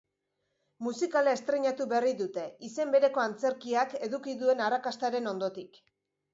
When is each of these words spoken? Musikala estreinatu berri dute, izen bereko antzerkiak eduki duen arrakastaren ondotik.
Musikala 0.85 1.35
estreinatu 1.39 1.87
berri 1.91 2.15
dute, 2.23 2.47
izen 2.69 2.95
bereko 2.97 3.23
antzerkiak 3.27 3.95
eduki 4.11 4.37
duen 4.43 4.67
arrakastaren 4.73 5.33
ondotik. 5.37 5.83